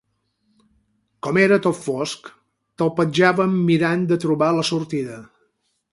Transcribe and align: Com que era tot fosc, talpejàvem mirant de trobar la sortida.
Com 1.27 1.39
que 1.41 1.43
era 1.49 1.59
tot 1.67 1.77
fosc, 1.89 2.31
talpejàvem 2.83 3.55
mirant 3.71 4.11
de 4.13 4.19
trobar 4.25 4.53
la 4.61 4.69
sortida. 4.71 5.21